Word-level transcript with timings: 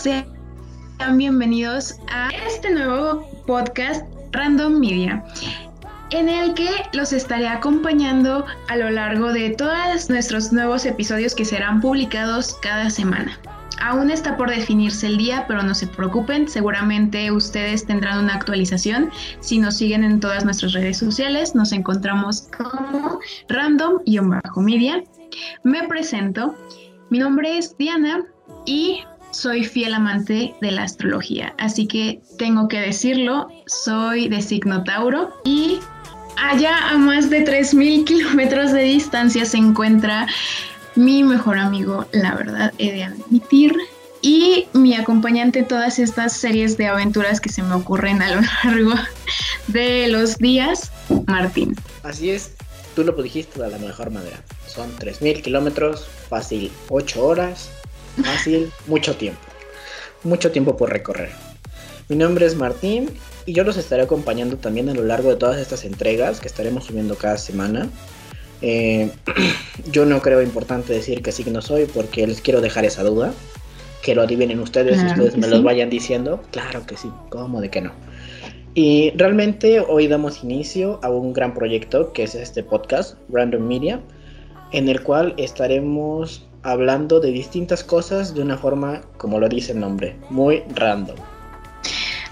sean 0.00 0.24
bienvenidos 1.18 1.96
a 2.10 2.30
este 2.46 2.72
nuevo 2.72 3.22
podcast 3.46 4.02
Random 4.32 4.80
Media, 4.80 5.22
en 6.10 6.26
el 6.30 6.54
que 6.54 6.70
los 6.94 7.12
estaré 7.12 7.46
acompañando 7.46 8.46
a 8.68 8.76
lo 8.76 8.88
largo 8.88 9.30
de 9.30 9.50
todos 9.50 10.08
nuestros 10.08 10.54
nuevos 10.54 10.86
episodios 10.86 11.34
que 11.34 11.44
serán 11.44 11.82
publicados 11.82 12.56
cada 12.62 12.88
semana. 12.88 13.38
Aún 13.82 14.10
está 14.10 14.38
por 14.38 14.48
definirse 14.48 15.06
el 15.06 15.18
día, 15.18 15.44
pero 15.46 15.62
no 15.62 15.74
se 15.74 15.86
preocupen, 15.86 16.48
seguramente 16.48 17.30
ustedes 17.30 17.84
tendrán 17.84 18.24
una 18.24 18.36
actualización. 18.36 19.10
Si 19.40 19.58
nos 19.58 19.76
siguen 19.76 20.02
en 20.02 20.18
todas 20.18 20.46
nuestras 20.46 20.72
redes 20.72 20.96
sociales, 20.96 21.54
nos 21.54 21.72
encontramos 21.72 22.48
como 22.56 23.18
random-media. 23.50 25.04
Me 25.62 25.86
presento, 25.88 26.54
mi 27.10 27.18
nombre 27.18 27.58
es 27.58 27.76
Diana 27.76 28.24
y 28.64 29.02
soy 29.40 29.64
fiel 29.64 29.94
amante 29.94 30.54
de 30.60 30.70
la 30.70 30.82
astrología, 30.82 31.54
así 31.56 31.86
que 31.86 32.20
tengo 32.36 32.68
que 32.68 32.78
decirlo, 32.78 33.48
soy 33.66 34.28
de 34.28 34.42
signo 34.42 34.84
Tauro 34.84 35.30
y 35.44 35.78
allá 36.36 36.90
a 36.90 36.98
más 36.98 37.30
de 37.30 37.46
3.000 37.46 38.04
kilómetros 38.04 38.72
de 38.72 38.82
distancia 38.82 39.46
se 39.46 39.56
encuentra 39.56 40.26
mi 40.94 41.22
mejor 41.22 41.58
amigo, 41.58 42.06
la 42.12 42.34
verdad, 42.34 42.74
he 42.76 42.92
de 42.92 43.04
admitir, 43.04 43.74
y 44.20 44.66
mi 44.74 44.94
acompañante 44.94 45.60
en 45.60 45.68
todas 45.68 45.98
estas 45.98 46.34
series 46.34 46.76
de 46.76 46.88
aventuras 46.88 47.40
que 47.40 47.48
se 47.48 47.62
me 47.62 47.74
ocurren 47.74 48.20
a 48.20 48.34
lo 48.34 48.42
largo 48.64 48.94
de 49.68 50.08
los 50.08 50.36
días, 50.36 50.92
Martín. 51.26 51.74
Así 52.02 52.28
es, 52.28 52.52
tú 52.94 53.04
lo 53.04 53.12
dijiste 53.22 53.62
de 53.62 53.70
la 53.70 53.78
mejor 53.78 54.10
manera. 54.10 54.42
Son 54.66 54.94
3.000 54.98 55.40
kilómetros, 55.40 56.06
fácil 56.28 56.70
8 56.90 57.24
horas, 57.24 57.70
fácil 58.24 58.70
mucho 58.86 59.16
tiempo. 59.16 59.40
Mucho 60.22 60.50
tiempo 60.50 60.76
por 60.76 60.90
recorrer. 60.90 61.30
Mi 62.08 62.16
nombre 62.16 62.46
es 62.46 62.56
Martín 62.56 63.10
y 63.46 63.52
yo 63.52 63.64
los 63.64 63.76
estaré 63.76 64.02
acompañando 64.02 64.56
también 64.56 64.88
a 64.88 64.94
lo 64.94 65.04
largo 65.04 65.30
de 65.30 65.36
todas 65.36 65.58
estas 65.60 65.84
entregas 65.84 66.40
que 66.40 66.48
estaremos 66.48 66.84
subiendo 66.84 67.16
cada 67.16 67.38
semana. 67.38 67.88
Eh, 68.62 69.10
yo 69.90 70.04
no 70.04 70.20
creo 70.20 70.42
importante 70.42 70.92
decir 70.92 71.22
que 71.22 71.32
signo 71.32 71.62
soy 71.62 71.86
porque 71.86 72.26
les 72.26 72.40
quiero 72.40 72.60
dejar 72.60 72.84
esa 72.84 73.02
duda. 73.02 73.32
Que 74.02 74.14
lo 74.14 74.22
adivinen 74.22 74.60
ustedes 74.60 75.02
y 75.02 75.06
ustedes 75.06 75.36
me 75.36 75.46
lo 75.46 75.62
vayan 75.62 75.90
diciendo. 75.90 76.42
Claro 76.52 76.86
que 76.86 76.96
sí, 76.96 77.10
¿cómo 77.28 77.60
de 77.60 77.68
que 77.68 77.82
no? 77.82 77.92
Y 78.74 79.12
realmente 79.16 79.80
hoy 79.80 80.06
damos 80.06 80.42
inicio 80.44 81.00
a 81.02 81.10
un 81.10 81.32
gran 81.32 81.54
proyecto 81.54 82.12
que 82.12 82.22
es 82.22 82.34
este 82.34 82.62
podcast, 82.62 83.18
Random 83.28 83.66
Media, 83.66 84.00
en 84.72 84.88
el 84.88 85.02
cual 85.02 85.34
estaremos 85.36 86.48
hablando 86.62 87.20
de 87.20 87.30
distintas 87.32 87.82
cosas 87.82 88.34
de 88.34 88.42
una 88.42 88.56
forma, 88.56 89.00
como 89.16 89.38
lo 89.38 89.48
dice 89.48 89.72
el 89.72 89.80
nombre, 89.80 90.16
muy 90.30 90.62
random. 90.74 91.16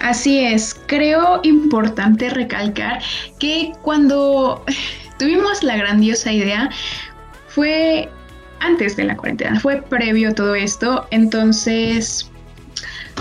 Así 0.00 0.38
es, 0.38 0.78
creo 0.86 1.40
importante 1.42 2.30
recalcar 2.30 3.02
que 3.38 3.72
cuando 3.82 4.64
tuvimos 5.18 5.62
la 5.62 5.76
grandiosa 5.76 6.32
idea 6.32 6.70
fue 7.48 8.08
antes 8.60 8.96
de 8.96 9.04
la 9.04 9.16
cuarentena, 9.16 9.58
fue 9.60 9.82
previo 9.82 10.34
todo 10.34 10.54
esto, 10.54 11.06
entonces 11.10 12.30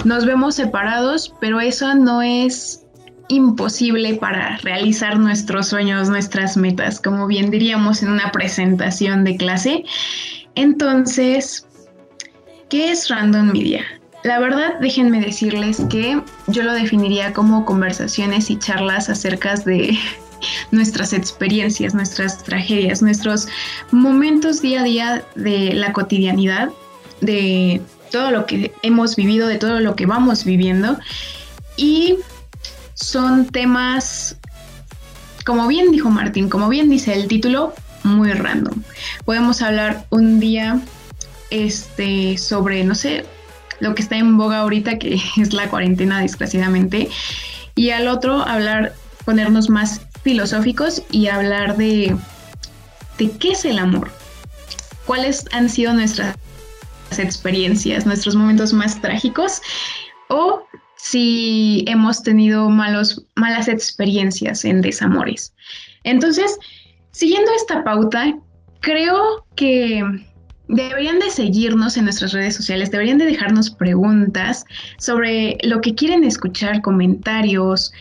nos 0.06 0.26
vemos 0.26 0.56
separados, 0.56 1.34
pero 1.40 1.60
eso 1.60 1.96
no 1.96 2.22
es 2.22 2.84
imposible 3.30 4.16
para 4.16 4.58
realizar 4.58 5.20
nuestros 5.20 5.68
sueños, 5.68 6.10
nuestras 6.10 6.56
metas, 6.58 7.02
como 7.02 7.28
bien 7.28 7.52
diríamos 7.52 8.02
en 8.04 8.10
una 8.10 8.32
presentación 8.32 9.24
de 9.24 9.36
clase. 9.36 9.84
Entonces, 10.58 11.68
¿qué 12.68 12.92
es 12.92 13.10
Random 13.10 13.52
Media? 13.52 13.86
La 14.24 14.40
verdad, 14.40 14.74
déjenme 14.82 15.22
decirles 15.22 15.80
que 15.88 16.20
yo 16.48 16.64
lo 16.64 16.74
definiría 16.74 17.32
como 17.32 17.64
conversaciones 17.64 18.50
y 18.50 18.58
charlas 18.58 19.08
acerca 19.08 19.54
de 19.54 19.96
nuestras 20.72 21.14
experiencias, 21.14 21.94
nuestras 21.94 22.44
tragedias, 22.44 23.04
nuestros 23.04 23.48
momentos 23.92 24.64
día 24.64 24.82
a 24.82 24.84
día 24.84 25.26
de 25.36 25.74
la 25.74 25.94
cotidianidad, 25.94 26.72
de 27.22 27.80
todo 28.12 28.32
lo 28.32 28.48
que 28.48 28.74
hemos 28.82 29.16
vivido, 29.16 29.48
de 29.48 29.58
todo 29.58 29.80
lo 29.80 29.96
que 29.96 30.08
vamos 30.08 30.44
viviendo. 30.44 30.98
Y 31.76 32.18
son 32.96 33.46
temas, 33.46 34.38
como 35.46 35.68
bien 35.68 35.92
dijo 35.92 36.10
Martín, 36.10 36.50
como 36.50 36.68
bien 36.68 36.90
dice 36.90 37.14
el 37.14 37.28
título, 37.28 37.76
muy 38.08 38.32
random. 38.32 38.82
Podemos 39.26 39.62
hablar 39.62 40.06
un 40.10 40.40
día 40.40 40.80
este, 41.50 42.38
sobre, 42.38 42.84
no 42.84 42.96
sé, 42.96 43.26
lo 43.80 43.94
que 43.96 44.02
está 44.02 44.18
en 44.18 44.38
boga 44.38 44.60
ahorita, 44.60 44.98
que 44.98 45.20
es 45.38 45.54
la 45.54 45.70
cuarentena, 45.70 46.22
desgraciadamente, 46.22 47.10
y 47.76 47.92
al 47.92 48.08
otro 48.08 48.42
hablar, 48.42 48.94
ponernos 49.26 49.70
más 49.70 50.02
filosóficos 50.24 51.04
y 51.12 51.28
hablar 51.28 51.78
de, 51.78 52.16
de 53.18 53.32
qué 53.38 53.52
es 53.52 53.66
el 53.66 53.80
amor, 53.80 54.12
cuáles 55.06 55.46
han 55.52 55.70
sido 55.70 55.94
nuestras 55.94 56.36
experiencias, 57.18 58.06
nuestros 58.06 58.36
momentos 58.36 58.74
más 58.74 59.00
trágicos 59.02 59.62
o 60.30 60.66
si 60.96 61.86
hemos 61.88 62.24
tenido 62.24 62.70
malos, 62.70 63.24
malas 63.36 63.68
experiencias 63.68 64.66
en 64.66 64.82
desamores. 64.82 65.54
Entonces, 66.04 66.58
siguiendo 67.18 67.52
esta 67.56 67.84
pauta, 67.84 68.38
creo 68.80 69.44
que 69.56 70.04
deberían 70.68 71.18
de 71.18 71.32
seguirnos 71.32 71.98
en 71.98 72.04
nuestras 72.04 72.32
redes 72.32 72.56
sociales, 72.56 72.92
deberían 72.92 73.18
de 73.18 73.26
dejarnos 73.26 73.72
preguntas 73.72 74.64
sobre 75.00 75.58
lo 75.64 75.82
que 75.82 75.96
quieren 75.96 76.24
escuchar, 76.24 76.84
comentarios, 76.84 77.92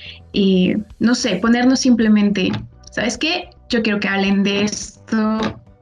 no 0.99 1.15
sé, 1.15 1.37
ponernos 1.37 1.81
simplemente, 1.81 2.53
¿sabes 2.91 3.17
qué? 3.17 3.49
Yo 3.71 3.83
quiero 3.83 4.01
que 4.01 4.09
hablen 4.09 4.43
de 4.43 4.65
esto 4.65 5.39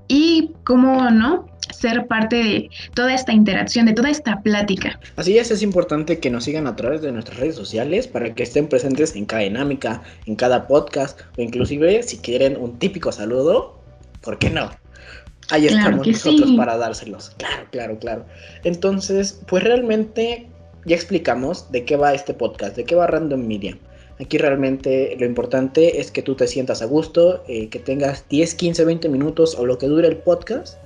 y 0.06 0.52
cómo 0.62 1.10
no 1.10 1.46
ser 1.84 2.06
parte 2.06 2.36
de 2.36 2.70
toda 2.94 3.12
esta 3.12 3.32
interacción, 3.34 3.84
de 3.84 3.92
toda 3.92 4.08
esta 4.08 4.40
plática. 4.40 4.98
Así 5.16 5.36
es, 5.36 5.50
es 5.50 5.60
importante 5.60 6.18
que 6.18 6.30
nos 6.30 6.44
sigan 6.44 6.66
a 6.66 6.76
través 6.76 7.02
de 7.02 7.12
nuestras 7.12 7.38
redes 7.38 7.56
sociales 7.56 8.08
para 8.08 8.34
que 8.34 8.42
estén 8.42 8.68
presentes 8.68 9.14
en 9.16 9.26
cada 9.26 9.42
dinámica, 9.42 10.02
en 10.24 10.34
cada 10.34 10.66
podcast 10.66 11.20
o 11.36 11.42
inclusive 11.42 12.02
si 12.02 12.16
quieren 12.18 12.56
un 12.56 12.78
típico 12.78 13.12
saludo, 13.12 13.78
¿por 14.22 14.38
qué 14.38 14.48
no? 14.48 14.70
Ahí 15.50 15.66
estamos 15.66 16.06
nosotros 16.06 16.52
para 16.56 16.78
dárselos. 16.78 17.32
Claro, 17.36 17.66
claro, 17.70 17.98
claro. 17.98 18.26
Entonces, 18.64 19.42
pues 19.46 19.62
realmente 19.62 20.48
ya 20.86 20.96
explicamos 20.96 21.70
de 21.70 21.84
qué 21.84 21.96
va 21.96 22.14
este 22.14 22.32
podcast, 22.32 22.76
de 22.76 22.84
qué 22.84 22.94
va 22.94 23.08
Random 23.08 23.46
Media. 23.46 23.76
Aquí 24.18 24.38
realmente 24.38 25.14
lo 25.20 25.26
importante 25.26 26.00
es 26.00 26.10
que 26.10 26.22
tú 26.22 26.34
te 26.34 26.46
sientas 26.46 26.80
a 26.80 26.86
gusto, 26.86 27.44
eh, 27.46 27.68
que 27.68 27.78
tengas 27.78 28.26
10, 28.30 28.54
15, 28.54 28.84
20 28.86 29.08
minutos 29.10 29.54
o 29.58 29.66
lo 29.66 29.76
que 29.76 29.86
dure 29.86 30.08
el 30.08 30.16
podcast 30.16 30.78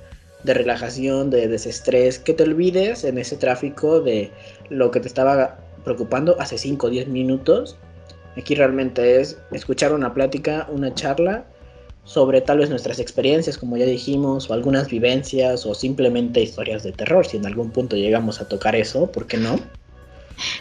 de 0.43 0.53
relajación, 0.53 1.29
de 1.29 1.47
desestrés, 1.47 2.19
que 2.19 2.33
te 2.33 2.43
olvides 2.43 3.03
en 3.03 3.17
ese 3.17 3.35
tráfico 3.37 4.01
de 4.01 4.31
lo 4.69 4.91
que 4.91 4.99
te 4.99 5.07
estaba 5.07 5.59
preocupando 5.83 6.39
hace 6.39 6.57
5 6.57 6.87
o 6.87 6.89
10 6.89 7.07
minutos. 7.07 7.77
Aquí 8.37 8.55
realmente 8.55 9.19
es 9.19 9.37
escuchar 9.51 9.93
una 9.93 10.13
plática, 10.13 10.67
una 10.71 10.93
charla 10.93 11.45
sobre 12.03 12.41
tal 12.41 12.57
vez 12.57 12.69
nuestras 12.69 12.99
experiencias, 12.99 13.57
como 13.57 13.77
ya 13.77 13.85
dijimos, 13.85 14.49
o 14.49 14.53
algunas 14.53 14.89
vivencias, 14.89 15.65
o 15.65 15.75
simplemente 15.75 16.41
historias 16.41 16.81
de 16.83 16.91
terror, 16.91 17.25
si 17.25 17.37
en 17.37 17.45
algún 17.45 17.69
punto 17.69 17.95
llegamos 17.95 18.41
a 18.41 18.47
tocar 18.47 18.75
eso, 18.75 19.11
¿por 19.11 19.27
qué 19.27 19.37
no? 19.37 19.59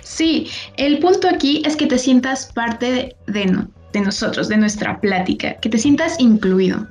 Sí, 0.03 0.49
el 0.77 0.99
punto 0.99 1.29
aquí 1.29 1.63
es 1.65 1.77
que 1.77 1.87
te 1.87 1.99
sientas 1.99 2.53
parte 2.53 3.17
de, 3.27 3.67
de, 3.93 4.01
nosotros, 4.01 4.49
de 4.49 4.57
nuestra 4.57 5.01
plática, 5.01 5.55
que 5.55 5.71
te 5.71 5.79
sientas 5.79 6.19
incluido. 6.21 6.87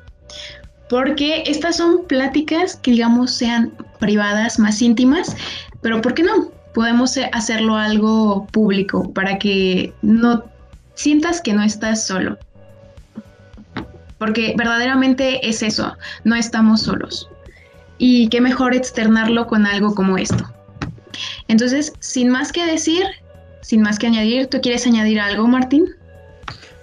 Porque 0.90 1.44
estas 1.46 1.78
son 1.78 2.06
pláticas 2.08 2.78
que 2.78 2.92
digamos 2.92 3.32
sean 3.32 3.74
privadas, 4.00 4.58
más 4.60 4.82
íntimas, 4.82 5.36
pero 5.82 6.02
¿por 6.02 6.14
qué 6.14 6.24
no? 6.24 6.52
Podemos 6.74 7.18
hacerlo 7.34 7.76
algo 7.76 8.48
público 8.52 9.12
para 9.14 9.38
que 9.38 9.94
no 10.02 10.44
sientas 10.94 11.42
que 11.42 11.54
no 11.54 11.64
estás 11.64 12.06
solo. 12.06 12.38
Porque 14.18 14.56
verdaderamente 14.58 15.48
es 15.48 15.62
eso, 15.62 15.96
no 16.24 16.36
estamos 16.36 16.82
solos. 16.82 17.30
Y 17.98 18.30
qué 18.30 18.42
mejor 18.42 18.76
externarlo 18.76 19.48
con 19.48 19.66
algo 19.66 19.94
como 19.94 20.18
esto. 20.18 20.52
Entonces, 21.48 21.94
sin 22.00 22.30
más 22.30 22.52
que 22.52 22.66
decir, 22.66 23.04
sin 23.62 23.82
más 23.82 24.00
que 24.00 24.08
añadir, 24.08 24.48
¿tú 24.48 24.60
quieres 24.62 24.86
añadir 24.86 25.20
algo, 25.20 25.48
Martín? 25.48 25.97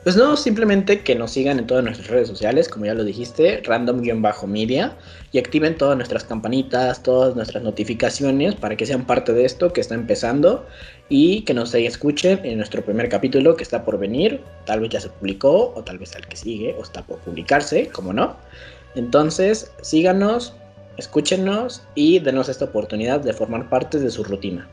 Pues 0.04 0.16
no, 0.16 0.36
simplemente 0.36 1.00
que 1.00 1.14
nos 1.14 1.30
sigan 1.30 1.58
en 1.58 1.66
todas 1.66 1.82
nuestras 1.82 2.08
redes 2.08 2.28
sociales, 2.28 2.68
como 2.68 2.84
ya 2.84 2.92
lo 2.92 3.04
dijiste, 3.04 3.62
random-media, 3.64 4.98
y 5.32 5.38
activen 5.38 5.78
todas 5.78 5.96
nuestras 5.96 6.24
campanitas, 6.24 7.02
todas 7.02 7.34
nuestras 7.34 7.64
notificaciones 7.64 8.54
para 8.54 8.76
que 8.76 8.84
sean 8.84 9.06
parte 9.06 9.32
de 9.32 9.46
esto 9.46 9.72
que 9.72 9.80
está 9.80 9.94
empezando 9.94 10.66
y 11.08 11.40
que 11.42 11.54
nos 11.54 11.74
escuchen 11.74 12.38
en 12.44 12.58
nuestro 12.58 12.84
primer 12.84 13.08
capítulo 13.08 13.56
que 13.56 13.62
está 13.62 13.82
por 13.82 13.98
venir. 13.98 14.42
Tal 14.66 14.80
vez 14.80 14.90
ya 14.90 15.00
se 15.00 15.08
publicó, 15.08 15.72
o 15.74 15.82
tal 15.82 15.96
vez 15.96 16.14
al 16.14 16.26
que 16.28 16.36
sigue, 16.36 16.76
o 16.78 16.82
está 16.82 17.00
por 17.02 17.20
publicarse, 17.20 17.88
como 17.88 18.12
no. 18.12 18.36
Entonces, 18.96 19.72
síganos, 19.80 20.52
escúchenos 20.98 21.82
y 21.94 22.18
denos 22.18 22.50
esta 22.50 22.66
oportunidad 22.66 23.20
de 23.20 23.32
formar 23.32 23.70
parte 23.70 23.98
de 23.98 24.10
su 24.10 24.22
rutina. 24.22 24.68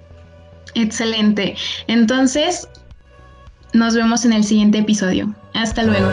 Excelente. 0.76 1.56
Entonces, 1.88 2.68
nos 3.74 3.96
vemos 3.96 4.26
en 4.26 4.34
el 4.34 4.44
siguiente 4.44 4.80
episodio. 4.80 5.34
Hasta 5.54 5.84
luego. 5.84 6.10